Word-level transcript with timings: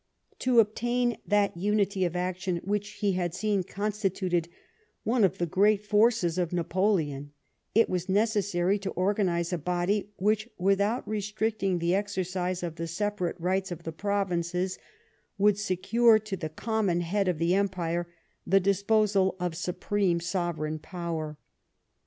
To 0.39 0.59
obtain 0.59 1.17
that 1.27 1.55
unity 1.55 2.05
of 2.05 2.15
action 2.15 2.59
whicli, 2.61 2.91
he 2.95 3.11
had 3.11 3.35
seen, 3.35 3.61
constituted 3.61 4.49
one 5.03 5.23
of 5.23 5.37
the 5.37 5.45
great 5.45 5.85
forces 5.85 6.39
of 6.39 6.51
Napoleon, 6.51 7.33
it 7.75 7.87
was 7.87 8.09
necessary 8.09 8.79
to 8.79 8.89
organise 8.89 9.53
a 9.53 9.59
body 9.59 10.09
which, 10.15 10.49
without 10.57 11.07
restricting 11.07 11.77
the 11.77 11.93
exercise 11.93 12.63
of 12.63 12.77
the 12.77 12.87
separate 12.87 13.39
rights 13.39 13.71
of 13.71 13.83
the 13.83 13.91
provinces, 13.93 14.79
should 15.39 15.59
secure 15.59 16.17
to 16.17 16.35
the 16.35 16.49
common 16.49 17.01
head 17.01 17.27
of 17.27 17.37
the 17.37 17.53
Empire 17.53 18.07
the 18.43 18.59
disposal 18.59 19.35
of 19.39 19.55
supreme 19.55 20.19
sovereign 20.19 20.79
power. 20.79 21.37